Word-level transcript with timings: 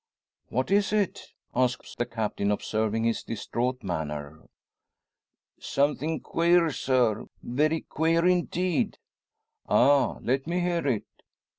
"What 0.49 0.71
is 0.71 0.91
it?" 0.91 1.27
asks 1.53 1.93
the 1.93 2.07
Captain, 2.07 2.49
observing 2.49 3.03
his 3.03 3.21
distraught 3.21 3.83
manner. 3.83 4.49
"Somethin' 5.59 6.21
queer, 6.21 6.71
sir; 6.71 7.27
very 7.43 7.81
queer 7.81 8.25
indeed." 8.25 8.97
"Ah! 9.69 10.17
Let 10.23 10.47
me 10.47 10.59
hear 10.59 10.87
it!" 10.87 11.05